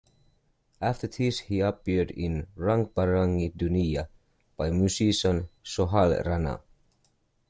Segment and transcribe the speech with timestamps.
[0.81, 4.07] After this, he appeared in "Rung Barangi Duniya"
[4.57, 6.59] by musician Sohail Rana.